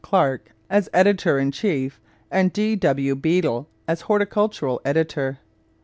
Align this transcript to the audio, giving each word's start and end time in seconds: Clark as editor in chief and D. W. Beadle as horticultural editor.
Clark 0.03 0.49
as 0.67 0.89
editor 0.95 1.37
in 1.37 1.51
chief 1.51 2.01
and 2.31 2.51
D. 2.51 2.75
W. 2.75 3.13
Beadle 3.15 3.67
as 3.87 4.01
horticultural 4.01 4.81
editor. 4.83 5.37